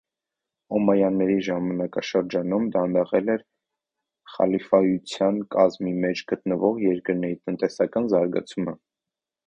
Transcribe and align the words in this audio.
Օմայանների 0.77 1.35
ժամանակաշրջանում 1.47 2.65
դանդաղել 2.77 3.29
էր 3.35 3.45
խալիֆայության 4.37 5.39
կազմի 5.57 5.97
մեջ 6.07 6.27
գտնվող 6.33 6.85
երկրների 6.89 7.43
տնտեսական 7.49 8.15
զարգացումը։ 8.17 8.77